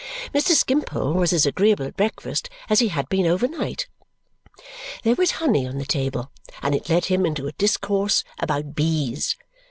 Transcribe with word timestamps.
Mr. 0.33 0.53
Skimpole 0.53 1.13
was 1.13 1.31
as 1.31 1.45
agreeable 1.45 1.85
at 1.85 1.95
breakfast 1.95 2.49
as 2.71 2.79
he 2.79 2.87
had 2.87 3.07
been 3.07 3.27
overnight. 3.27 3.87
There 5.03 5.13
was 5.13 5.33
honey 5.37 5.67
on 5.67 5.77
the 5.77 5.85
table, 5.85 6.31
and 6.63 6.73
it 6.73 6.89
led 6.89 7.05
him 7.05 7.23
into 7.23 7.45
a 7.45 7.51
discourse 7.51 8.23
about 8.39 8.73
bees. 8.73 9.35